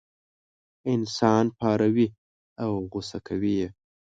انسان 0.93 1.45
پاروي 1.59 2.07
او 2.63 2.71
غوسه 2.91 3.19
کوي 3.27 3.53
یې. 3.59 3.67